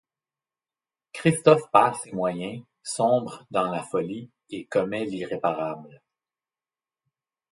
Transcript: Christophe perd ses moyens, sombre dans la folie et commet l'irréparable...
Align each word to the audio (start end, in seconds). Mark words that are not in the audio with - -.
Christophe 1.13 1.69
perd 1.71 1.93
ses 1.93 2.11
moyens, 2.11 2.63
sombre 2.81 3.45
dans 3.51 3.69
la 3.69 3.83
folie 3.83 4.31
et 4.49 4.65
commet 4.65 5.05
l'irréparable... 5.05 6.01